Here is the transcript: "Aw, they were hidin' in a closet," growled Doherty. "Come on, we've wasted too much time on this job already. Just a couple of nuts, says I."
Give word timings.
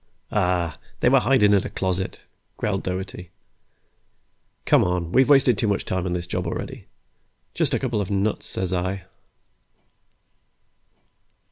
"Aw, 0.31 0.79
they 1.01 1.09
were 1.09 1.19
hidin' 1.19 1.53
in 1.53 1.63
a 1.63 1.69
closet," 1.69 2.21
growled 2.57 2.81
Doherty. 2.81 3.29
"Come 4.65 4.83
on, 4.83 5.11
we've 5.11 5.29
wasted 5.29 5.59
too 5.59 5.67
much 5.67 5.85
time 5.85 6.07
on 6.07 6.13
this 6.13 6.25
job 6.25 6.47
already. 6.47 6.87
Just 7.53 7.75
a 7.75 7.79
couple 7.79 8.01
of 8.01 8.09
nuts, 8.09 8.47
says 8.47 8.73
I." 8.73 9.05